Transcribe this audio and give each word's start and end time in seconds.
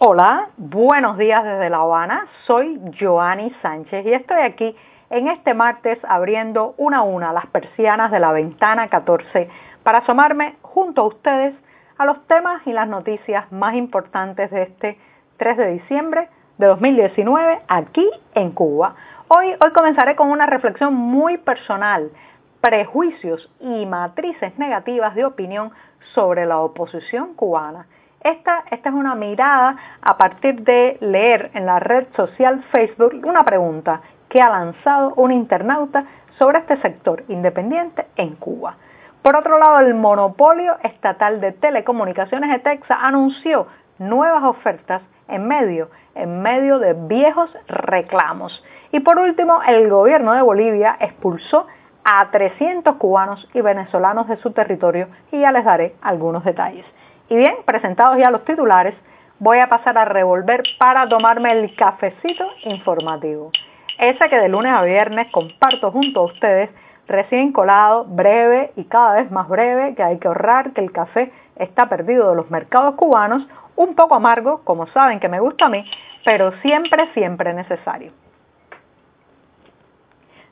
Hola, 0.00 0.50
buenos 0.56 1.18
días 1.18 1.42
desde 1.42 1.70
La 1.70 1.78
Habana. 1.78 2.28
Soy 2.46 2.80
Joanny 3.00 3.52
Sánchez 3.62 4.06
y 4.06 4.12
estoy 4.12 4.42
aquí 4.42 4.76
en 5.10 5.26
este 5.26 5.54
martes 5.54 5.98
abriendo 6.08 6.76
una 6.76 6.98
a 6.98 7.02
una 7.02 7.32
las 7.32 7.46
persianas 7.46 8.12
de 8.12 8.20
la 8.20 8.30
ventana 8.30 8.86
14 8.86 9.50
para 9.82 9.98
asomarme 9.98 10.54
junto 10.62 11.00
a 11.00 11.06
ustedes 11.06 11.52
a 11.96 12.06
los 12.06 12.24
temas 12.28 12.64
y 12.64 12.72
las 12.72 12.86
noticias 12.86 13.50
más 13.50 13.74
importantes 13.74 14.52
de 14.52 14.62
este 14.62 14.98
3 15.36 15.56
de 15.56 15.70
diciembre 15.72 16.28
de 16.58 16.66
2019 16.68 17.62
aquí 17.66 18.08
en 18.36 18.52
Cuba. 18.52 18.94
Hoy, 19.26 19.48
hoy 19.60 19.72
comenzaré 19.72 20.14
con 20.14 20.30
una 20.30 20.46
reflexión 20.46 20.94
muy 20.94 21.38
personal, 21.38 22.12
prejuicios 22.60 23.50
y 23.58 23.84
matrices 23.84 24.56
negativas 24.60 25.16
de 25.16 25.24
opinión 25.24 25.72
sobre 26.14 26.46
la 26.46 26.60
oposición 26.60 27.34
cubana. 27.34 27.86
Esta, 28.20 28.64
es 28.70 28.84
una 28.92 29.14
mirada 29.14 29.76
a 30.02 30.16
partir 30.16 30.62
de 30.62 30.98
leer 31.00 31.50
en 31.54 31.66
la 31.66 31.78
red 31.78 32.08
social 32.16 32.64
Facebook 32.72 33.14
una 33.24 33.44
pregunta 33.44 34.00
que 34.28 34.42
ha 34.42 34.50
lanzado 34.50 35.14
un 35.14 35.30
internauta 35.30 36.04
sobre 36.38 36.58
este 36.58 36.76
sector 36.78 37.22
independiente 37.28 38.06
en 38.16 38.34
Cuba. 38.34 38.76
Por 39.22 39.36
otro 39.36 39.58
lado, 39.58 39.80
el 39.80 39.94
monopolio 39.94 40.76
estatal 40.82 41.40
de 41.40 41.52
telecomunicaciones 41.52 42.50
de 42.50 42.58
Texas 42.58 42.98
anunció 43.00 43.66
nuevas 43.98 44.42
ofertas 44.44 45.02
en 45.28 45.46
medio, 45.46 45.90
en 46.14 46.42
medio 46.42 46.78
de 46.78 46.94
viejos 46.94 47.50
reclamos. 47.68 48.64
Y 48.90 49.00
por 49.00 49.18
último, 49.18 49.60
el 49.66 49.88
gobierno 49.88 50.32
de 50.32 50.42
Bolivia 50.42 50.96
expulsó 51.00 51.66
a 52.04 52.28
300 52.30 52.96
cubanos 52.96 53.48
y 53.54 53.60
venezolanos 53.60 54.28
de 54.28 54.38
su 54.38 54.52
territorio 54.52 55.08
y 55.30 55.40
ya 55.40 55.52
les 55.52 55.64
daré 55.64 55.94
algunos 56.00 56.44
detalles. 56.44 56.86
Y 57.28 57.36
bien, 57.36 57.56
presentados 57.64 58.18
ya 58.18 58.30
los 58.30 58.44
titulares, 58.44 58.94
voy 59.38 59.58
a 59.58 59.68
pasar 59.68 59.96
a 59.98 60.04
revolver 60.04 60.62
para 60.78 61.08
tomarme 61.08 61.52
el 61.52 61.74
cafecito 61.76 62.44
informativo. 62.64 63.50
Ese 63.98 64.28
que 64.28 64.36
de 64.36 64.48
lunes 64.48 64.72
a 64.72 64.82
viernes 64.82 65.30
comparto 65.32 65.90
junto 65.90 66.20
a 66.20 66.24
ustedes, 66.24 66.70
recién 67.06 67.52
colado, 67.52 68.04
breve 68.04 68.72
y 68.76 68.84
cada 68.84 69.14
vez 69.14 69.30
más 69.30 69.48
breve, 69.48 69.94
que 69.94 70.02
hay 70.02 70.18
que 70.18 70.28
ahorrar, 70.28 70.72
que 70.72 70.80
el 70.80 70.92
café 70.92 71.32
está 71.56 71.88
perdido 71.88 72.30
de 72.30 72.36
los 72.36 72.50
mercados 72.50 72.94
cubanos, 72.94 73.46
un 73.76 73.94
poco 73.94 74.14
amargo, 74.14 74.62
como 74.64 74.86
saben 74.88 75.20
que 75.20 75.28
me 75.28 75.40
gusta 75.40 75.66
a 75.66 75.68
mí, 75.68 75.84
pero 76.24 76.52
siempre, 76.62 77.12
siempre 77.14 77.52
necesario. 77.52 78.12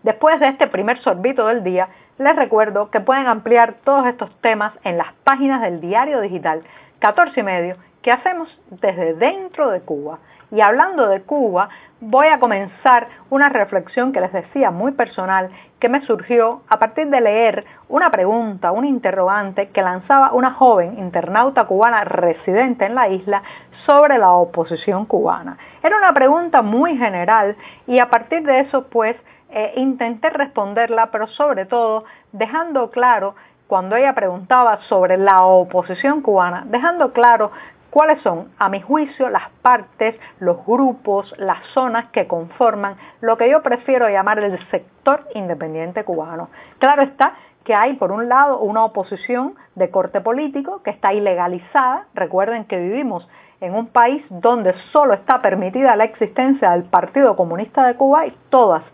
Después 0.06 0.38
de 0.38 0.46
este 0.46 0.68
primer 0.68 0.98
sorbito 0.98 1.48
del 1.48 1.64
día, 1.64 1.88
les 2.18 2.36
recuerdo 2.36 2.92
que 2.92 3.00
pueden 3.00 3.26
ampliar 3.26 3.74
todos 3.82 4.06
estos 4.06 4.30
temas 4.40 4.72
en 4.84 4.98
las 4.98 5.12
páginas 5.24 5.60
del 5.60 5.80
diario 5.80 6.20
digital 6.20 6.62
14 7.00 7.40
y 7.40 7.42
medio 7.42 7.76
que 8.02 8.12
hacemos 8.12 8.48
desde 8.70 9.14
dentro 9.14 9.68
de 9.70 9.80
Cuba. 9.80 10.20
Y 10.52 10.60
hablando 10.60 11.08
de 11.08 11.22
Cuba, 11.22 11.70
voy 11.98 12.28
a 12.28 12.38
comenzar 12.38 13.08
una 13.30 13.48
reflexión 13.48 14.12
que 14.12 14.20
les 14.20 14.32
decía 14.32 14.70
muy 14.70 14.92
personal 14.92 15.50
que 15.80 15.88
me 15.88 16.00
surgió 16.02 16.62
a 16.68 16.78
partir 16.78 17.08
de 17.08 17.20
leer 17.20 17.64
una 17.88 18.08
pregunta, 18.12 18.70
un 18.70 18.84
interrogante 18.84 19.70
que 19.70 19.82
lanzaba 19.82 20.30
una 20.34 20.52
joven 20.52 21.00
internauta 21.00 21.64
cubana 21.64 22.04
residente 22.04 22.84
en 22.84 22.94
la 22.94 23.08
isla 23.08 23.42
sobre 23.86 24.18
la 24.18 24.30
oposición 24.34 25.04
cubana. 25.06 25.58
Era 25.82 25.96
una 25.96 26.14
pregunta 26.14 26.62
muy 26.62 26.96
general 26.96 27.56
y 27.88 27.98
a 27.98 28.08
partir 28.08 28.44
de 28.44 28.60
eso 28.60 28.86
pues 28.88 29.16
eh, 29.50 29.74
intenté 29.76 30.30
responderla, 30.30 31.10
pero 31.10 31.26
sobre 31.28 31.66
todo 31.66 32.04
dejando 32.32 32.90
claro, 32.90 33.34
cuando 33.66 33.96
ella 33.96 34.14
preguntaba 34.14 34.80
sobre 34.88 35.16
la 35.16 35.44
oposición 35.44 36.22
cubana, 36.22 36.64
dejando 36.66 37.12
claro 37.12 37.50
cuáles 37.90 38.20
son, 38.22 38.50
a 38.58 38.68
mi 38.68 38.80
juicio, 38.80 39.28
las 39.30 39.50
partes, 39.62 40.14
los 40.38 40.64
grupos, 40.66 41.34
las 41.38 41.64
zonas 41.68 42.06
que 42.12 42.26
conforman 42.26 42.96
lo 43.20 43.36
que 43.36 43.50
yo 43.50 43.62
prefiero 43.62 44.08
llamar 44.08 44.38
el 44.38 44.58
sector 44.70 45.24
independiente 45.34 46.04
cubano. 46.04 46.50
Claro 46.78 47.02
está 47.02 47.34
que 47.64 47.74
hay, 47.74 47.94
por 47.94 48.12
un 48.12 48.28
lado, 48.28 48.60
una 48.60 48.84
oposición 48.84 49.54
de 49.74 49.90
corte 49.90 50.20
político 50.20 50.82
que 50.84 50.90
está 50.90 51.12
ilegalizada. 51.12 52.04
Recuerden 52.14 52.64
que 52.64 52.78
vivimos 52.78 53.28
en 53.60 53.74
un 53.74 53.88
país 53.88 54.24
donde 54.30 54.74
solo 54.92 55.14
está 55.14 55.40
permitida 55.42 55.96
la 55.96 56.04
existencia 56.04 56.70
del 56.72 56.84
Partido 56.84 57.34
Comunista 57.34 57.86
de 57.86 57.94
Cuba 57.94 58.26
y 58.26 58.36
todas 58.50 58.84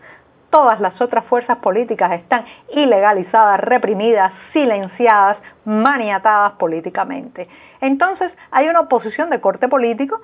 todas 0.53 0.79
las 0.79 1.01
otras 1.01 1.25
fuerzas 1.25 1.57
políticas 1.57 2.11
están 2.11 2.45
ilegalizadas, 2.75 3.59
reprimidas, 3.59 4.31
silenciadas, 4.53 5.35
maniatadas 5.65 6.51
políticamente. 6.53 7.47
Entonces 7.81 8.31
hay 8.51 8.67
una 8.67 8.81
oposición 8.81 9.31
de 9.31 9.41
corte 9.41 9.67
político, 9.67 10.21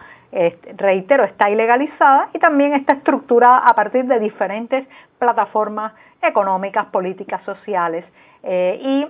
reitero, 0.77 1.23
está 1.23 1.49
ilegalizada 1.49 2.29
y 2.31 2.37
también 2.37 2.75
está 2.75 2.93
estructurada 2.93 3.57
a 3.57 3.73
partir 3.73 4.05
de 4.05 4.19
diferentes 4.19 4.87
plataformas 5.17 5.93
económicas, 6.21 6.85
políticas, 6.91 7.41
sociales 7.41 8.05
eh, 8.43 8.79
y 8.83 9.07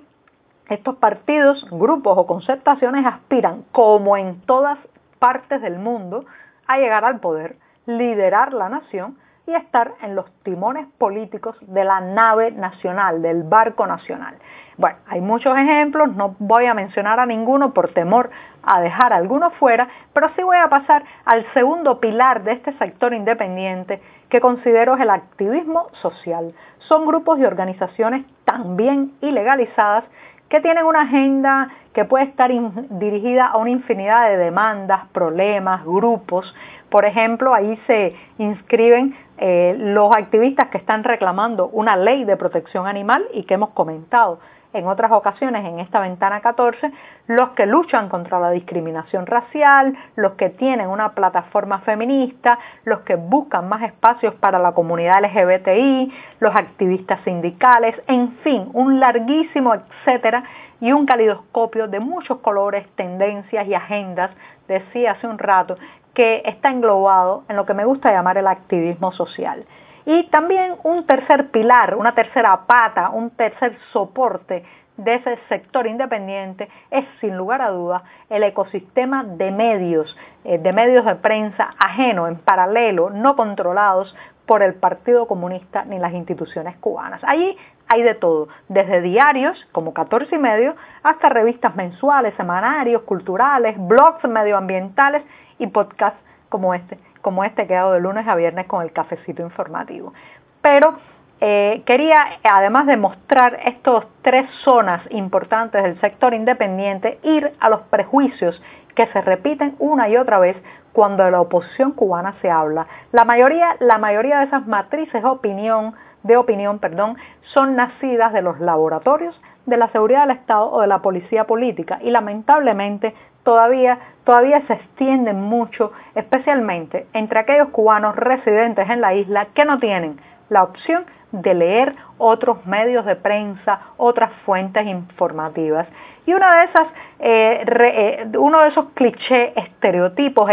estos 0.73 0.95
partidos, 0.95 1.67
grupos 1.69 2.17
o 2.17 2.27
concertaciones 2.27 3.05
aspiran, 3.05 3.65
como 3.73 4.15
en 4.15 4.39
todas 4.45 4.79
partes 5.19 5.61
del 5.61 5.79
mundo, 5.79 6.23
a 6.65 6.77
llegar 6.77 7.03
al 7.03 7.19
poder, 7.19 7.57
liderar 7.85 8.53
la 8.53 8.69
nación, 8.69 9.17
y 9.49 9.55
estar 9.55 9.93
en 10.01 10.15
los 10.15 10.31
timones 10.43 10.87
políticos 10.97 11.55
de 11.61 11.83
la 11.83 11.99
nave 12.01 12.51
nacional, 12.51 13.21
del 13.21 13.43
barco 13.43 13.87
nacional. 13.87 14.35
Bueno, 14.77 14.97
hay 15.07 15.21
muchos 15.21 15.57
ejemplos, 15.57 16.15
no 16.15 16.35
voy 16.39 16.65
a 16.65 16.73
mencionar 16.73 17.19
a 17.19 17.25
ninguno 17.25 17.73
por 17.73 17.89
temor 17.89 18.29
a 18.63 18.79
dejar 18.79 19.11
alguno 19.11 19.51
fuera, 19.51 19.89
pero 20.13 20.29
sí 20.35 20.43
voy 20.43 20.57
a 20.57 20.69
pasar 20.69 21.03
al 21.25 21.45
segundo 21.53 21.99
pilar 21.99 22.43
de 22.43 22.53
este 22.53 22.71
sector 22.77 23.13
independiente 23.13 24.01
que 24.29 24.39
considero 24.39 24.95
es 24.95 25.01
el 25.01 25.09
activismo 25.09 25.87
social. 26.01 26.53
Son 26.87 27.05
grupos 27.05 27.39
y 27.39 27.45
organizaciones 27.45 28.25
también 28.45 29.13
ilegalizadas 29.21 30.05
que 30.49 30.61
tienen 30.61 30.85
una 30.85 31.01
agenda 31.01 31.69
que 31.93 32.05
puede 32.05 32.25
estar 32.25 32.51
dirigida 32.89 33.47
a 33.47 33.57
una 33.57 33.69
infinidad 33.69 34.29
de 34.29 34.37
demandas, 34.37 35.07
problemas, 35.09 35.83
grupos. 35.83 36.55
Por 36.89 37.05
ejemplo, 37.05 37.53
ahí 37.53 37.79
se 37.85 38.15
inscriben 38.37 39.15
eh, 39.39 39.75
los 39.77 40.11
activistas 40.13 40.67
que 40.69 40.77
están 40.77 41.03
reclamando 41.03 41.69
una 41.69 41.95
ley 41.95 42.25
de 42.25 42.35
protección 42.35 42.87
animal 42.87 43.25
y 43.33 43.43
que 43.43 43.53
hemos 43.53 43.69
comentado 43.69 44.39
en 44.73 44.87
otras 44.87 45.11
ocasiones 45.11 45.65
en 45.65 45.79
esta 45.79 45.99
ventana 45.99 46.41
14, 46.41 46.91
los 47.27 47.49
que 47.51 47.65
luchan 47.65 48.09
contra 48.09 48.39
la 48.39 48.51
discriminación 48.51 49.25
racial, 49.25 49.97
los 50.15 50.33
que 50.33 50.49
tienen 50.49 50.89
una 50.89 51.13
plataforma 51.13 51.79
feminista, 51.79 52.59
los 52.85 52.99
que 52.99 53.15
buscan 53.15 53.67
más 53.67 53.81
espacios 53.83 54.35
para 54.35 54.59
la 54.59 54.73
comunidad 54.73 55.23
LGBTI, 55.23 56.13
los 56.39 56.55
activistas 56.55 57.19
sindicales, 57.23 57.95
en 58.07 58.33
fin, 58.43 58.69
un 58.73 58.99
larguísimo 58.99 59.73
etcétera 59.73 60.43
y 60.81 60.91
un 60.91 61.05
calidoscopio 61.05 61.87
de 61.87 61.99
muchos 61.99 62.39
colores, 62.39 62.87
tendencias 62.95 63.67
y 63.67 63.73
agendas, 63.73 64.31
decía 64.67 65.11
hace 65.11 65.27
un 65.27 65.39
rato, 65.39 65.77
que 66.13 66.41
está 66.45 66.69
englobado 66.69 67.43
en 67.49 67.55
lo 67.55 67.65
que 67.65 67.73
me 67.73 67.85
gusta 67.85 68.11
llamar 68.11 68.37
el 68.37 68.47
activismo 68.47 69.11
social. 69.11 69.65
Y 70.05 70.23
también 70.29 70.75
un 70.83 71.05
tercer 71.05 71.51
pilar, 71.51 71.95
una 71.95 72.15
tercera 72.15 72.65
pata, 72.65 73.09
un 73.09 73.29
tercer 73.31 73.77
soporte 73.91 74.63
de 74.97 75.15
ese 75.15 75.37
sector 75.47 75.87
independiente 75.87 76.67
es 76.91 77.05
sin 77.21 77.37
lugar 77.37 77.61
a 77.61 77.69
dudas 77.69 78.03
el 78.29 78.43
ecosistema 78.43 79.23
de 79.23 79.51
medios, 79.51 80.15
eh, 80.43 80.57
de 80.57 80.73
medios 80.73 81.05
de 81.05 81.15
prensa 81.15 81.73
ajeno, 81.77 82.27
en 82.27 82.37
paralelo, 82.37 83.09
no 83.09 83.35
controlados 83.35 84.13
por 84.45 84.61
el 84.61 84.73
Partido 84.73 85.27
Comunista 85.27 85.85
ni 85.85 85.99
las 85.99 86.13
instituciones 86.13 86.75
cubanas. 86.77 87.21
Allí 87.23 87.55
hay 87.89 88.03
de 88.03 88.15
todo, 88.15 88.47
desde 88.69 89.01
diarios 89.01 89.57
como 89.71 89.93
14 89.93 90.33
y 90.33 90.37
medio 90.37 90.75
hasta 91.03 91.27
revistas 91.27 91.75
mensuales, 91.75 92.33
semanarios, 92.35 93.01
culturales, 93.01 93.75
blogs 93.77 94.23
medioambientales 94.23 95.23
y 95.57 95.67
podcasts 95.67 96.19
como 96.49 96.73
este, 96.73 96.99
como 97.21 97.43
este 97.43 97.67
que 97.67 97.75
hago 97.75 97.91
de 97.91 97.99
lunes 97.99 98.27
a 98.27 98.35
viernes 98.35 98.67
con 98.67 98.83
el 98.83 98.91
cafecito 98.91 99.41
informativo. 99.41 100.13
Pero 100.61 100.97
eh, 101.41 101.83
quería, 101.85 102.39
además 102.43 102.85
de 102.85 102.97
mostrar 102.97 103.59
estas 103.65 104.05
tres 104.21 104.49
zonas 104.63 105.01
importantes 105.09 105.81
del 105.81 105.99
sector 105.99 106.33
independiente, 106.33 107.19
ir 107.23 107.53
a 107.59 107.69
los 107.69 107.81
prejuicios 107.81 108.61
que 108.93 109.07
se 109.07 109.21
repiten 109.21 109.75
una 109.79 110.09
y 110.09 110.17
otra 110.17 110.39
vez 110.39 110.57
cuando 110.93 111.23
de 111.23 111.31
la 111.31 111.41
oposición 111.41 111.91
cubana 111.91 112.33
se 112.41 112.49
habla. 112.49 112.87
La 113.11 113.25
mayoría, 113.25 113.75
la 113.79 113.97
mayoría 113.97 114.39
de 114.39 114.45
esas 114.45 114.67
matrices 114.67 115.21
de 115.21 115.29
opinión, 115.29 115.93
de 116.23 116.37
opinión, 116.37 116.79
perdón, 116.79 117.17
son 117.53 117.75
nacidas 117.75 118.33
de 118.33 118.41
los 118.41 118.59
laboratorios 118.59 119.39
de 119.65 119.77
la 119.77 119.89
seguridad 119.89 120.27
del 120.27 120.37
Estado 120.37 120.69
o 120.71 120.81
de 120.81 120.87
la 120.87 120.99
policía 120.99 121.45
política 121.45 121.99
y 122.01 122.09
lamentablemente 122.09 123.13
todavía, 123.43 123.99
todavía 124.23 124.61
se 124.67 124.73
extienden 124.73 125.41
mucho, 125.41 125.91
especialmente 126.15 127.07
entre 127.13 127.39
aquellos 127.39 127.69
cubanos 127.69 128.15
residentes 128.15 128.89
en 128.89 129.01
la 129.01 129.13
isla 129.13 129.47
que 129.53 129.65
no 129.65 129.79
tienen 129.79 130.19
la 130.49 130.63
opción 130.63 131.05
de 131.31 131.53
leer 131.53 131.95
otros 132.17 132.65
medios 132.65 133.05
de 133.05 133.15
prensa, 133.15 133.79
otras 133.97 134.31
fuentes 134.45 134.85
informativas. 134.87 135.87
Y 136.25 136.33
una 136.33 136.59
de 136.59 136.65
esas, 136.65 136.87
eh, 137.19 137.65
eh, 137.67 138.37
uno 138.37 138.61
de 138.61 138.69
esos 138.69 138.85
clichés, 138.93 139.51
estereotipos 139.55 140.49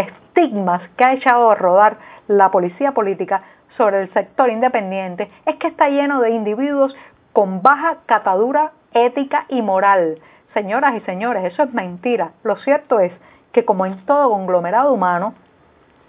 que 0.97 1.05
ha 1.05 1.15
echado 1.15 1.51
a 1.51 1.55
rodar 1.55 1.97
la 2.29 2.51
policía 2.51 2.93
política 2.93 3.43
sobre 3.77 4.03
el 4.03 4.13
sector 4.13 4.51
independiente 4.51 5.31
es 5.45 5.57
que 5.57 5.69
está 5.69 5.89
lleno 5.89 6.21
de 6.21 6.31
individuos 6.31 6.97
con 7.33 7.63
baja 7.63 7.99
catadura 8.07 8.73
ética 8.93 9.45
y 9.49 9.63
moral. 9.63 10.19
Señoras 10.55 10.95
y 10.97 11.01
señores, 11.01 11.45
eso 11.45 11.63
es 11.65 11.75
mentira. 11.75 12.31
Lo 12.43 12.57
cierto 12.57 12.99
es 13.01 13.13
que 13.53 13.65
como 13.65 13.85
en 13.87 14.05
todo 14.07 14.31
conglomerado 14.31 14.93
humano, 14.93 15.35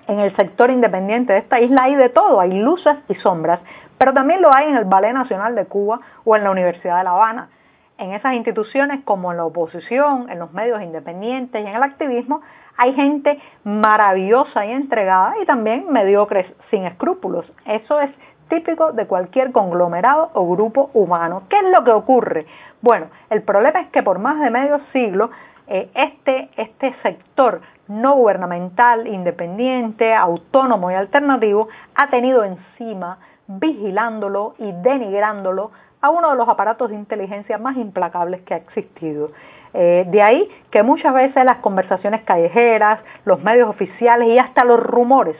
en 0.08 0.20
el 0.20 0.34
sector 0.38 0.72
independiente 0.72 1.34
de 1.34 1.40
esta 1.40 1.60
isla 1.60 1.84
hay 1.84 1.96
de 1.96 2.10
todo, 2.10 2.40
hay 2.40 2.54
luces 2.54 2.96
y 3.10 3.16
sombras, 3.16 3.60
pero 3.98 4.14
también 4.14 4.42
lo 4.42 4.54
hay 4.54 4.70
en 4.70 4.78
el 4.78 4.86
Ballet 4.86 5.14
Nacional 5.14 5.54
de 5.56 5.66
Cuba 5.66 6.00
o 6.24 6.36
en 6.36 6.44
la 6.44 6.52
Universidad 6.52 6.98
de 7.00 7.04
La 7.04 7.12
Habana. 7.12 7.50
En 7.98 8.14
esas 8.14 8.36
instituciones 8.36 9.04
como 9.04 9.32
en 9.32 9.38
la 9.38 9.46
oposición, 9.46 10.30
en 10.30 10.40
los 10.40 10.54
medios 10.54 10.82
independientes 10.82 11.62
y 11.62 11.68
en 11.68 11.76
el 11.76 11.84
activismo, 11.84 12.42
hay 12.78 12.94
gente 12.94 13.40
maravillosa 13.64 14.66
y 14.66 14.72
entregada 14.72 15.34
y 15.42 15.46
también 15.46 15.92
mediocres 15.92 16.46
sin 16.70 16.86
escrúpulos. 16.86 17.46
Eso 17.66 18.00
es 18.00 18.12
típico 18.50 18.94
de 18.94 19.08
cualquier 19.08 19.52
conglomerado 19.52 20.30
o 20.34 20.50
grupo 20.50 20.90
humano. 20.94 21.44
¿Qué 21.50 21.58
es 21.58 21.66
lo 21.72 21.84
que 21.84 21.92
ocurre? 21.92 22.46
Bueno, 22.82 23.08
el 23.30 23.42
problema 23.42 23.82
es 23.82 23.90
que 23.90 24.04
por 24.04 24.20
más 24.20 24.40
de 24.40 24.50
medio 24.50 24.80
siglo 24.94 25.32
eh, 25.68 25.90
este, 25.96 26.50
este 26.56 26.96
sector 27.04 27.62
no 27.88 28.16
gubernamental, 28.16 29.08
independiente, 29.08 30.14
autónomo 30.14 30.92
y 30.92 30.94
alternativo 30.94 31.68
ha 31.96 32.10
tenido 32.10 32.44
encima, 32.44 33.18
vigilándolo 33.48 34.56
y 34.60 34.72
denigrándolo 34.72 35.72
a 36.02 36.10
uno 36.10 36.32
de 36.32 36.36
los 36.36 36.48
aparatos 36.48 36.90
de 36.90 36.96
inteligencia 36.96 37.58
más 37.58 37.76
implacables 37.78 38.42
que 38.42 38.54
ha 38.54 38.58
existido. 38.58 39.32
Eh, 39.74 40.06
de 40.08 40.22
ahí 40.22 40.50
que 40.72 40.84
muchas 40.84 41.14
veces 41.14 41.44
las 41.44 41.58
conversaciones 41.58 42.24
callejeras, 42.24 43.00
los 43.26 43.42
medios 43.44 43.70
oficiales 43.70 44.30
y 44.30 44.40
hasta 44.40 44.64
los 44.64 44.80
rumores 44.80 45.36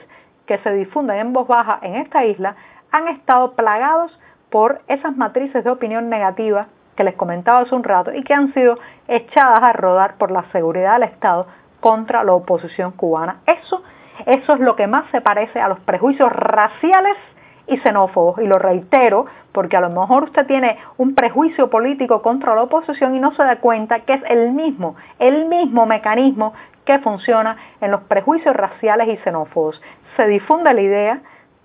que 0.46 0.58
se 0.58 0.72
difunden 0.72 1.18
en 1.18 1.32
voz 1.32 1.48
baja 1.48 1.78
en 1.82 1.96
esta 1.96 2.24
isla 2.24 2.56
han 2.90 3.08
estado 3.08 3.52
plagados 3.52 4.18
por 4.50 4.80
esas 4.88 5.16
matrices 5.16 5.64
de 5.64 5.70
opinión 5.70 6.08
negativa 6.08 6.68
que 6.96 7.04
les 7.04 7.14
comentaba 7.14 7.60
hace 7.60 7.74
un 7.74 7.84
rato 7.84 8.12
y 8.12 8.24
que 8.24 8.34
han 8.34 8.52
sido 8.54 8.78
echadas 9.06 9.62
a 9.62 9.72
rodar 9.72 10.16
por 10.16 10.30
la 10.30 10.44
seguridad 10.50 10.94
del 10.94 11.04
Estado 11.04 11.46
contra 11.80 12.24
la 12.24 12.32
oposición 12.32 12.92
cubana. 12.92 13.40
Eso, 13.46 13.82
eso 14.26 14.54
es 14.54 14.60
lo 14.60 14.74
que 14.74 14.88
más 14.88 15.08
se 15.12 15.20
parece 15.20 15.60
a 15.60 15.68
los 15.68 15.78
prejuicios 15.80 16.32
raciales 16.32 17.16
y 17.68 17.76
xenófobos. 17.78 18.40
Y 18.40 18.46
lo 18.46 18.58
reitero 18.58 19.26
porque 19.52 19.76
a 19.76 19.80
lo 19.80 19.90
mejor 19.90 20.24
usted 20.24 20.46
tiene 20.46 20.78
un 20.96 21.14
prejuicio 21.14 21.70
político 21.70 22.22
contra 22.22 22.54
la 22.54 22.62
oposición 22.62 23.14
y 23.14 23.20
no 23.20 23.34
se 23.34 23.42
da 23.42 23.56
cuenta 23.56 24.00
que 24.00 24.14
es 24.14 24.22
el 24.28 24.52
mismo, 24.52 24.96
el 25.18 25.46
mismo 25.46 25.86
mecanismo 25.86 26.52
que 26.84 26.98
funciona 27.00 27.56
en 27.80 27.90
los 27.90 28.02
prejuicios 28.02 28.56
raciales 28.56 29.08
y 29.08 29.16
xenófobos. 29.18 29.80
Se 30.16 30.26
difunde 30.26 30.72
la 30.72 30.80
idea 30.80 31.20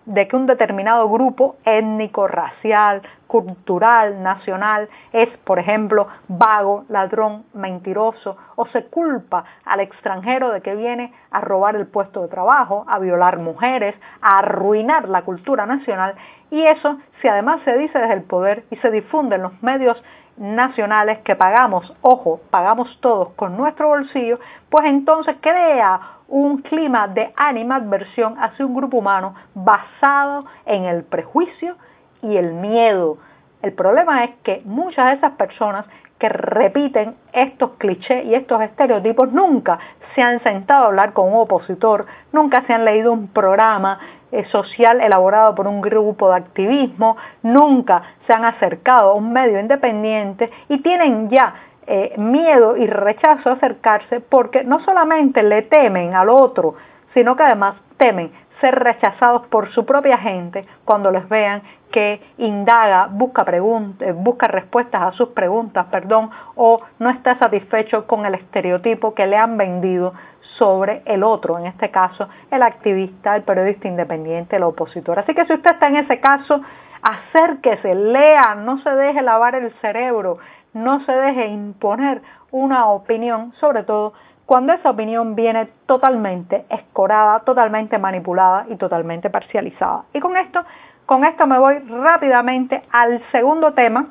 de 0.06 0.28
que 0.28 0.36
un 0.36 0.46
determinado 0.46 1.10
grupo 1.10 1.56
étnico, 1.66 2.28
racial, 2.28 3.02
cultural, 3.34 4.22
nacional 4.22 4.88
es, 5.12 5.28
por 5.44 5.58
ejemplo, 5.58 6.08
vago, 6.28 6.86
ladrón, 6.88 7.46
mentiroso, 7.56 8.38
o 8.56 8.68
se 8.68 8.86
culpa 8.86 9.44
al 9.66 9.80
extranjero 9.80 10.52
de 10.52 10.62
que 10.62 10.76
viene 10.76 11.12
a 11.32 11.42
robar 11.42 11.76
el 11.76 11.88
puesto 11.88 12.22
de 12.22 12.28
trabajo, 12.28 12.86
a 12.88 13.00
violar 13.00 13.40
mujeres, 13.40 13.96
a 14.22 14.38
arruinar 14.38 15.10
la 15.10 15.24
cultura 15.24 15.66
nacional, 15.66 16.14
y 16.52 16.62
eso, 16.62 17.00
si 17.22 17.28
además 17.28 17.62
se 17.66 17.76
dice 17.76 17.98
desde 17.98 18.14
el 18.14 18.24
poder 18.24 18.66
y 18.70 18.76
se 18.76 18.92
difunde 18.92 19.38
en 19.38 19.42
los 19.42 19.64
medios 19.64 19.98
nacionales 20.38 21.18
que 21.24 21.36
pagamos, 21.36 21.92
ojo, 22.02 22.40
pagamos 22.52 23.00
todos 23.02 23.30
con 23.30 23.58
nuestro 23.58 23.88
bolsillo, 23.88 24.40
pues 24.70 24.86
entonces 24.86 25.38
crea 25.42 26.00
un 26.28 26.60
clima 26.62 27.08
de 27.08 27.34
animadversión 27.36 28.36
hacia 28.38 28.64
un 28.64 28.76
grupo 28.76 28.98
humano 28.98 29.34
basado 29.56 30.46
en 30.68 30.84
el 30.84 31.04
prejuicio 31.04 31.76
y 32.24 32.38
el 32.38 32.54
miedo. 32.54 33.18
El 33.62 33.74
problema 33.74 34.24
es 34.24 34.32
que 34.44 34.62
muchas 34.66 35.08
de 35.08 35.14
esas 35.14 35.34
personas 35.34 35.86
que 36.18 36.30
repiten 36.30 37.16
estos 37.34 37.72
clichés 37.78 38.26
y 38.26 38.34
estos 38.34 38.62
estereotipos 38.62 39.32
nunca 39.32 39.80
se 40.16 40.22
han 40.22 40.42
sentado 40.44 40.86
a 40.86 40.88
hablar 40.88 41.14
con 41.14 41.28
un 41.28 41.42
opositor, 41.42 42.06
nunca 42.32 42.64
se 42.66 42.74
han 42.74 42.86
leído 42.86 43.12
un 43.12 43.28
programa 43.28 44.00
eh, 44.32 44.46
social 44.46 45.02
elaborado 45.02 45.54
por 45.54 45.68
un 45.68 45.82
grupo 45.82 46.30
de 46.30 46.38
activismo, 46.38 47.18
nunca 47.42 48.04
se 48.26 48.34
han 48.34 48.46
acercado 48.46 49.12
a 49.12 49.14
un 49.16 49.34
medio 49.34 49.60
independiente 49.60 50.50
y 50.70 50.82
tienen 50.82 51.30
ya 51.30 51.54
eh, 51.86 52.14
miedo 52.18 52.78
y 52.78 52.88
rechazo 52.88 53.50
a 53.50 53.54
acercarse 53.54 54.22
porque 54.22 54.64
no 54.64 54.80
solamente 54.86 55.44
le 55.44 55.64
temen 55.64 56.16
al 56.16 56.30
otro, 56.30 56.76
sino 57.14 57.36
que 57.36 57.44
además 57.44 57.76
temen 57.98 58.32
ser 58.64 58.76
rechazados 58.76 59.46
por 59.48 59.70
su 59.74 59.86
propia 59.86 60.18
gente 60.18 60.66
cuando 60.86 61.12
les 61.12 61.28
vean 61.28 61.62
que 61.92 62.22
indaga, 62.38 63.08
busca, 63.12 63.46
eh, 63.52 64.14
busca 64.14 64.48
respuestas 64.48 65.02
a 65.02 65.12
sus 65.12 65.30
preguntas, 65.30 65.88
perdón, 65.92 66.30
o 66.56 66.80
no 66.98 67.10
está 67.10 67.38
satisfecho 67.38 68.08
con 68.08 68.26
el 68.26 68.36
estereotipo 68.36 69.14
que 69.14 69.28
le 69.28 69.36
han 69.36 69.58
vendido 69.58 70.14
sobre 70.58 71.02
el 71.06 71.24
otro, 71.24 71.60
en 71.60 71.66
este 71.66 71.92
caso 71.92 72.30
el 72.50 72.64
activista, 72.64 73.36
el 73.36 73.44
periodista 73.44 73.90
independiente, 73.90 74.56
el 74.56 74.64
opositor. 74.64 75.20
Así 75.20 75.34
que 75.36 75.46
si 75.46 75.54
usted 75.54 75.72
está 75.72 75.88
en 75.88 75.98
ese 75.98 76.22
caso, 76.22 76.62
acérquese, 77.02 77.94
lea, 77.94 78.56
no 78.56 78.78
se 78.82 78.90
deje 78.92 79.22
lavar 79.22 79.56
el 79.56 79.74
cerebro, 79.82 80.38
no 80.74 81.02
se 81.02 81.12
deje 81.12 81.48
imponer 81.48 82.22
una 82.52 82.88
opinión, 82.88 83.52
sobre 83.60 83.84
todo 83.84 84.14
cuando 84.46 84.74
esa 84.74 84.90
opinión 84.90 85.36
viene 85.36 85.70
totalmente 85.86 86.66
escorada, 86.70 87.40
totalmente 87.42 87.98
manipulada 87.98 88.66
y 88.70 88.76
totalmente 88.76 89.30
parcializada. 89.30 90.04
Y 90.14 90.20
con 90.20 90.36
esto, 90.38 90.64
con 91.06 91.24
esto 91.24 91.48
me 91.48 91.58
voy 91.58 91.80
rápidamente 91.80 92.84
al 92.92 93.22
segundo 93.32 93.74
tema 93.74 94.08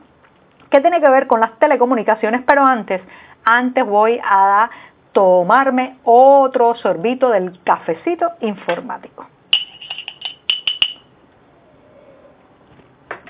que 0.71 0.81
tiene 0.81 1.01
que 1.01 1.09
ver 1.09 1.27
con 1.27 1.41
las 1.41 1.59
telecomunicaciones, 1.59 2.43
pero 2.47 2.65
antes, 2.65 3.03
antes 3.45 3.85
voy 3.85 4.19
a 4.25 4.71
tomarme 5.13 5.97
otro 6.05 6.75
sorbito 6.77 7.29
del 7.29 7.63
cafecito 7.63 8.31
informático. 8.41 9.27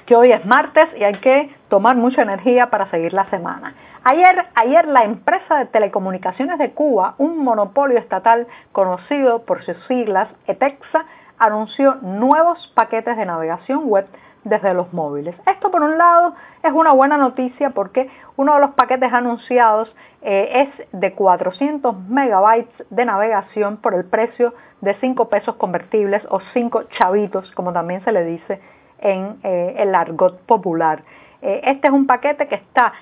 Que 0.07 0.15
hoy 0.15 0.31
es 0.31 0.45
martes 0.47 0.89
y 0.97 1.03
hay 1.03 1.15
que 1.15 1.53
tomar 1.73 1.97
mucha 1.97 2.21
energía 2.21 2.67
para 2.67 2.91
seguir 2.91 3.15
la 3.15 3.25
semana. 3.31 3.73
Ayer, 4.05 4.45
ayer 4.57 4.87
la 4.89 5.05
empresa 5.05 5.57
de 5.57 5.65
telecomunicaciones 5.65 6.59
de 6.59 6.73
Cuba, 6.73 7.15
un 7.17 7.39
monopolio 7.39 7.99
estatal 7.99 8.47
conocido 8.73 9.47
por 9.47 9.65
sus 9.65 9.79
siglas 9.87 10.29
ETEXA, 10.47 11.07
anunció 11.39 11.95
nuevos 12.03 12.71
paquetes 12.75 13.17
de 13.17 13.25
navegación 13.25 13.87
web 13.87 14.07
desde 14.45 14.75
los 14.75 14.93
móviles. 14.93 15.35
Esto 15.47 15.71
por 15.71 15.81
un 15.81 15.97
lado 15.97 16.35
es 16.63 16.75
una 16.75 16.93
buena 16.93 17.17
noticia 17.17 17.71
porque 17.71 18.11
uno 18.37 18.53
de 18.57 18.61
los 18.61 18.73
paquetes 18.73 19.11
anunciados 19.11 19.91
eh, 20.21 20.69
es 20.69 21.01
de 21.01 21.15
400 21.15 21.97
megabytes 22.07 22.85
de 22.91 23.07
navegación 23.07 23.79
por 23.79 23.95
el 23.95 24.05
precio 24.05 24.53
de 24.83 24.95
5 24.97 25.31
pesos 25.31 25.55
convertibles 25.55 26.23
o 26.29 26.41
5 26.53 26.83
chavitos, 26.99 27.51
como 27.53 27.73
también 27.73 28.05
se 28.05 28.13
le 28.13 28.25
dice 28.27 28.61
en 28.99 29.39
eh, 29.43 29.77
el 29.79 29.95
argot 29.95 30.39
popular. 30.43 31.03
Eh, 31.43 31.61
este 31.65 31.89
es 31.89 31.93
un 31.93 32.07
paquete 32.07 32.47
que 32.49 32.55
está 32.55 32.93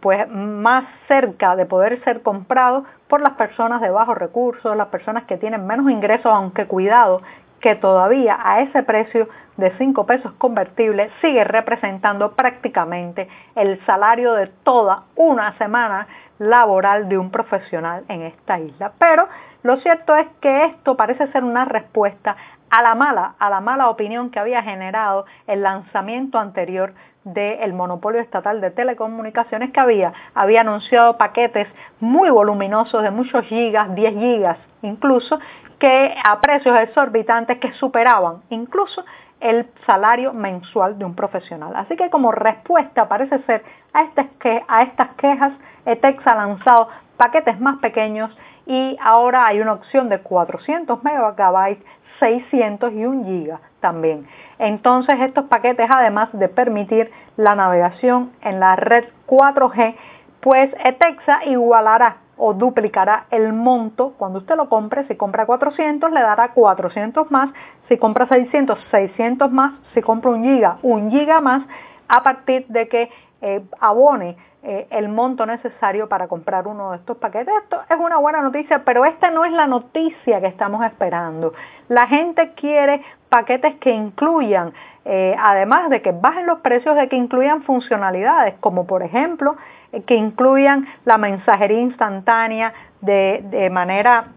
pues 0.00 0.28
más 0.30 0.84
cerca 1.08 1.56
de 1.56 1.66
poder 1.66 2.02
ser 2.04 2.22
comprado 2.22 2.84
por 3.08 3.20
las 3.20 3.32
personas 3.34 3.80
de 3.80 3.90
bajos 3.90 4.16
recursos, 4.16 4.76
las 4.76 4.88
personas 4.88 5.24
que 5.24 5.36
tienen 5.36 5.66
menos 5.66 5.90
ingresos, 5.90 6.26
aunque 6.26 6.66
cuidado 6.66 7.20
que 7.60 7.74
todavía 7.76 8.38
a 8.42 8.60
ese 8.60 8.82
precio 8.82 9.28
de 9.56 9.70
5 9.78 10.06
pesos 10.06 10.32
convertibles 10.38 11.10
sigue 11.20 11.44
representando 11.44 12.32
prácticamente 12.32 13.28
el 13.54 13.84
salario 13.86 14.34
de 14.34 14.48
toda 14.62 15.04
una 15.16 15.56
semana 15.56 16.06
laboral 16.38 17.08
de 17.08 17.16
un 17.16 17.30
profesional 17.30 18.04
en 18.08 18.22
esta 18.22 18.58
isla. 18.58 18.92
Pero 18.98 19.26
lo 19.62 19.78
cierto 19.78 20.14
es 20.16 20.26
que 20.40 20.66
esto 20.66 20.96
parece 20.96 21.26
ser 21.28 21.42
una 21.42 21.64
respuesta 21.64 22.36
a 22.70 22.82
la 22.82 22.94
mala, 22.94 23.34
a 23.38 23.48
la 23.48 23.60
mala 23.60 23.88
opinión 23.88 24.30
que 24.30 24.38
había 24.38 24.62
generado 24.62 25.24
el 25.46 25.62
lanzamiento 25.62 26.38
anterior 26.38 26.92
del 27.24 27.72
monopolio 27.72 28.20
estatal 28.20 28.60
de 28.60 28.70
telecomunicaciones 28.70 29.72
que 29.72 29.80
había, 29.80 30.12
había 30.34 30.60
anunciado 30.60 31.16
paquetes 31.16 31.66
muy 31.98 32.30
voluminosos 32.30 33.02
de 33.02 33.10
muchos 33.10 33.44
gigas, 33.46 33.92
10 33.94 34.14
gigas 34.14 34.58
incluso, 34.82 35.38
que 35.78 36.14
a 36.22 36.40
precios 36.40 36.78
exorbitantes 36.78 37.58
que 37.58 37.72
superaban 37.74 38.42
incluso 38.50 39.04
el 39.40 39.66
salario 39.84 40.32
mensual 40.32 40.98
de 40.98 41.04
un 41.04 41.14
profesional. 41.14 41.72
Así 41.76 41.96
que 41.96 42.08
como 42.10 42.32
respuesta 42.32 43.08
parece 43.08 43.38
ser 43.42 43.62
a 43.92 44.02
estas, 44.02 45.08
quejas, 45.16 45.52
ETEX 45.84 46.26
ha 46.26 46.34
lanzado 46.34 46.88
paquetes 47.16 47.60
más 47.60 47.78
pequeños 47.78 48.36
y 48.66 48.96
ahora 49.00 49.46
hay 49.46 49.60
una 49.60 49.74
opción 49.74 50.08
de 50.08 50.18
400 50.20 51.02
megabytes, 51.04 51.84
600 52.18 52.92
y 52.92 53.04
1 53.04 53.24
giga 53.24 53.60
también. 53.80 54.26
Entonces 54.58 55.16
estos 55.20 55.44
paquetes 55.46 55.88
además 55.90 56.30
de 56.32 56.48
permitir 56.48 57.10
la 57.36 57.54
navegación 57.54 58.32
en 58.42 58.58
la 58.58 58.74
red 58.76 59.04
4G, 59.26 59.94
pues 60.40 60.70
ETEXA 60.84 61.44
igualará 61.46 62.16
o 62.36 62.54
duplicará 62.54 63.26
el 63.30 63.52
monto 63.52 64.14
cuando 64.18 64.40
usted 64.40 64.56
lo 64.56 64.68
compre. 64.68 65.06
Si 65.08 65.16
compra 65.16 65.46
400 65.46 66.10
le 66.12 66.20
dará 66.20 66.52
400 66.52 67.30
más, 67.30 67.50
si 67.88 67.96
compra 67.98 68.26
600, 68.28 68.78
600 68.90 69.50
más, 69.50 69.74
si 69.94 70.02
compra 70.02 70.30
un 70.30 70.44
giga, 70.44 70.78
un 70.82 71.10
giga 71.10 71.40
más, 71.40 71.66
a 72.08 72.22
partir 72.22 72.66
de 72.68 72.88
que 72.88 73.10
eh, 73.42 73.62
abone 73.80 74.36
eh, 74.62 74.88
el 74.90 75.08
monto 75.08 75.46
necesario 75.46 76.08
para 76.08 76.26
comprar 76.26 76.66
uno 76.66 76.90
de 76.90 76.96
estos 76.96 77.16
paquetes. 77.18 77.54
Esto 77.62 77.80
es 77.88 78.00
una 78.00 78.18
buena 78.18 78.42
noticia, 78.42 78.82
pero 78.84 79.04
esta 79.04 79.30
no 79.30 79.44
es 79.44 79.52
la 79.52 79.66
noticia 79.66 80.40
que 80.40 80.48
estamos 80.48 80.84
esperando. 80.84 81.52
La 81.88 82.08
gente 82.08 82.52
quiere 82.54 83.00
paquetes 83.36 83.74
que 83.80 83.90
incluyan, 83.90 84.72
eh, 85.04 85.36
además 85.38 85.90
de 85.90 86.00
que 86.00 86.10
bajen 86.10 86.46
los 86.46 86.60
precios, 86.60 86.96
de 86.96 87.06
que 87.06 87.16
incluyan 87.16 87.64
funcionalidades, 87.64 88.54
como 88.60 88.86
por 88.86 89.02
ejemplo, 89.02 89.56
eh, 89.92 90.00
que 90.04 90.14
incluyan 90.14 90.88
la 91.04 91.18
mensajería 91.18 91.80
instantánea 91.80 92.72
de, 93.02 93.68
manera 93.70 94.28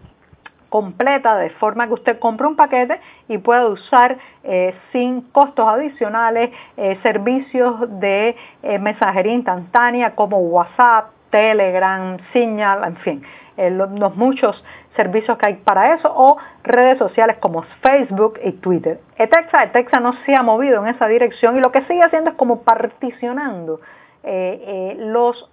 completa 0.68 1.36
de 1.36 1.48
forma 1.50 1.86
que 1.86 1.94
usted 1.94 2.18
compre 2.18 2.46
un 2.46 2.56
paquete 2.56 3.00
y 3.26 3.38
pueda 3.38 3.66
usar 3.68 4.18
eh, 4.44 4.74
sin 4.92 5.22
costos 5.32 5.66
adicionales 5.66 6.50
servicios 7.02 7.74
de 7.98 8.36
mensajería 8.80 9.32
instantánea 9.32 10.14
como 10.14 10.38
WhatsApp, 10.40 11.06
Telegram, 11.30 12.18
Signal, 12.32 12.84
en 12.84 12.96
fin, 12.96 13.22
los, 13.68 14.16
muchos 14.16 14.64
servicios 14.96 15.36
que 15.36 15.46
hay 15.46 15.54
para 15.56 15.94
eso 15.94 16.10
o 16.14 16.38
redes 16.62 16.98
sociales 16.98 17.36
como 17.40 17.62
Facebook 17.82 18.38
y 18.42 18.52
Twitter. 18.52 19.00
Etexa, 19.16 19.64
Etexa 19.64 20.00
no 20.00 20.12
se 20.24 20.34
ha 20.34 20.42
movido 20.42 20.82
en 20.82 20.94
esa 20.94 21.06
dirección 21.06 21.58
y 21.58 21.60
lo 21.60 21.70
que 21.72 21.82
sigue 21.82 22.02
haciendo 22.02 22.30
es 22.30 22.36
como 22.36 22.62
particionando 22.62 23.80
los 24.98 25.50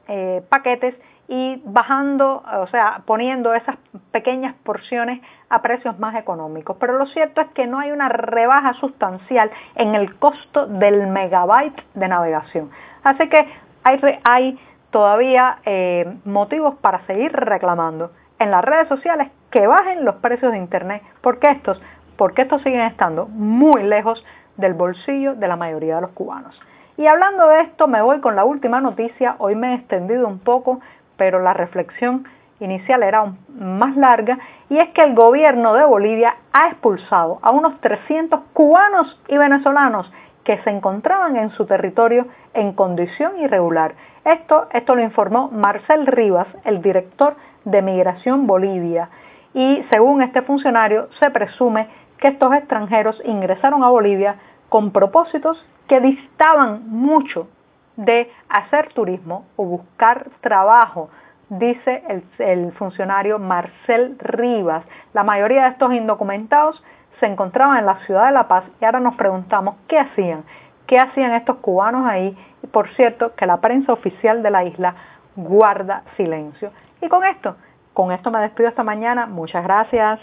paquetes 0.49 0.95
y 1.27 1.61
bajando, 1.65 2.43
o 2.61 2.67
sea, 2.67 3.01
poniendo 3.05 3.53
esas 3.53 3.75
pequeñas 4.11 4.55
porciones 4.63 5.21
a 5.49 5.61
precios 5.61 5.99
más 5.99 6.15
económicos. 6.15 6.77
Pero 6.79 6.97
lo 6.97 7.05
cierto 7.07 7.41
es 7.41 7.47
que 7.49 7.67
no 7.67 7.79
hay 7.79 7.91
una 7.91 8.07
rebaja 8.07 8.73
sustancial 8.75 9.51
en 9.75 9.95
el 9.95 10.15
costo 10.15 10.67
del 10.67 11.07
megabyte 11.07 11.83
de 11.95 12.07
navegación. 12.07 12.69
Así 13.03 13.27
que 13.27 13.45
hay, 13.83 13.99
hay 14.23 14.59
todavía 14.91 15.59
eh, 15.65 16.17
motivos 16.25 16.75
para 16.75 17.05
seguir 17.05 17.31
reclamando 17.31 18.11
en 18.39 18.51
las 18.51 18.63
redes 18.63 18.87
sociales 18.87 19.31
que 19.51 19.65
bajen 19.67 20.05
los 20.05 20.15
precios 20.15 20.51
de 20.51 20.57
Internet, 20.57 21.01
porque 21.21 21.49
estos, 21.49 21.81
porque 22.17 22.43
estos 22.43 22.61
siguen 22.63 22.81
estando 22.81 23.25
muy 23.27 23.83
lejos 23.83 24.23
del 24.57 24.73
bolsillo 24.73 25.35
de 25.35 25.47
la 25.47 25.55
mayoría 25.55 25.95
de 25.95 26.01
los 26.01 26.11
cubanos. 26.11 26.59
Y 26.97 27.05
hablando 27.05 27.47
de 27.47 27.61
esto, 27.61 27.87
me 27.87 28.01
voy 28.01 28.21
con 28.21 28.35
la 28.35 28.43
última 28.43 28.81
noticia. 28.81 29.35
Hoy 29.37 29.55
me 29.55 29.73
he 29.73 29.75
extendido 29.75 30.27
un 30.27 30.39
poco 30.39 30.81
pero 31.17 31.41
la 31.41 31.53
reflexión 31.53 32.25
inicial 32.59 33.03
era 33.03 33.33
más 33.59 33.95
larga, 33.97 34.37
y 34.69 34.77
es 34.77 34.89
que 34.89 35.01
el 35.03 35.13
gobierno 35.13 35.73
de 35.73 35.85
Bolivia 35.85 36.35
ha 36.53 36.69
expulsado 36.69 37.39
a 37.41 37.51
unos 37.51 37.79
300 37.81 38.39
cubanos 38.53 39.19
y 39.27 39.37
venezolanos 39.37 40.11
que 40.47 40.57
se 40.63 40.69
encontraban 40.69 41.35
en 41.35 41.49
su 41.49 41.65
territorio 41.65 42.25
en 42.53 42.71
condición 42.71 43.37
irregular. 43.37 43.95
Esto, 44.23 44.67
esto 44.71 44.95
lo 44.95 45.03
informó 45.03 45.49
Marcel 45.51 46.07
Rivas, 46.07 46.47
el 46.63 46.81
director 46.81 47.35
de 47.65 47.81
Migración 47.81 48.47
Bolivia, 48.47 49.09
y 49.53 49.83
según 49.89 50.21
este 50.21 50.41
funcionario 50.43 51.09
se 51.19 51.29
presume 51.31 51.89
que 52.19 52.29
estos 52.29 52.53
extranjeros 52.53 53.21
ingresaron 53.25 53.83
a 53.83 53.89
Bolivia 53.89 54.37
con 54.69 54.91
propósitos 54.91 55.61
que 55.89 55.99
distaban 55.99 56.87
mucho 56.87 57.49
de 57.97 58.31
hacer 58.47 58.93
turismo 58.93 59.47
o 59.57 59.65
buscar 59.65 60.29
trabajo, 60.39 61.09
dice 61.49 62.03
el, 62.39 62.71
funcionario 62.71 63.37
Marcel 63.37 64.15
Rivas. 64.17 64.85
La 65.13 65.23
mayoría 65.23 65.63
de 65.63 65.69
estos 65.71 65.91
indocumentados 65.91 66.81
se 67.19 67.25
encontraban 67.25 67.77
en 67.77 67.85
la 67.85 67.97
ciudad 68.05 68.27
de 68.27 68.31
La 68.31 68.47
Paz 68.47 68.63
y 68.79 68.85
ahora 68.85 68.99
nos 68.99 69.15
preguntamos 69.15 69.75
qué 69.87 69.99
hacían, 69.99 70.43
qué 70.85 70.99
hacían 70.99 71.33
estos 71.33 71.57
cubanos 71.57 72.07
ahí. 72.07 72.37
Y 72.63 72.67
por 72.67 72.89
cierto, 72.95 73.33
que 73.35 73.45
la 73.45 73.57
prensa 73.57 73.93
oficial 73.93 74.43
de 74.43 74.51
la 74.51 74.63
isla 74.63 74.95
guarda 75.35 76.03
silencio. 76.15 76.71
Y 77.01 77.07
con 77.07 77.23
esto, 77.25 77.55
con 77.93 78.11
esto 78.11 78.31
me 78.31 78.39
despido 78.39 78.69
esta 78.69 78.83
mañana. 78.83 79.25
Muchas 79.25 79.63
gracias. 79.63 80.19